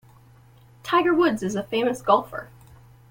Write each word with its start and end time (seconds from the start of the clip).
Tiger 0.81 1.13
Woods 1.13 1.43
is 1.43 1.53
a 1.53 1.61
famous 1.61 2.01
golfer. 2.01 2.49